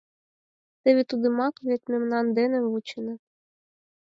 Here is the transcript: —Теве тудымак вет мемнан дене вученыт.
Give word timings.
—Теве 0.81 1.03
тудымак 1.11 1.55
вет 1.67 1.81
мемнан 1.91 2.25
дене 2.37 2.57
вученыт. 2.71 3.21